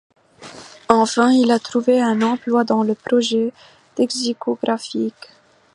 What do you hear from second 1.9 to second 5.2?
un emploi dans le projet lexicographique.